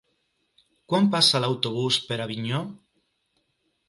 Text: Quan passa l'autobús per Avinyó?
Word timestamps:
Quan 0.93 1.09
passa 1.15 1.41
l'autobús 1.43 1.99
per 2.07 2.17
Avinyó? 2.25 2.63